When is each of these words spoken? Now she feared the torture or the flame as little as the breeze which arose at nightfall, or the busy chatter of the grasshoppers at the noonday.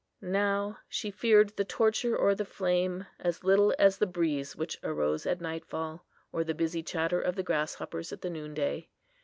Now 0.23 0.79
she 0.89 1.11
feared 1.11 1.49
the 1.51 1.63
torture 1.63 2.17
or 2.17 2.33
the 2.33 2.43
flame 2.43 3.05
as 3.19 3.43
little 3.43 3.71
as 3.77 3.99
the 3.99 4.07
breeze 4.07 4.55
which 4.55 4.79
arose 4.81 5.27
at 5.27 5.41
nightfall, 5.41 6.07
or 6.31 6.43
the 6.43 6.55
busy 6.55 6.81
chatter 6.81 7.21
of 7.21 7.35
the 7.35 7.43
grasshoppers 7.43 8.11
at 8.11 8.21
the 8.21 8.31
noonday. 8.31 8.89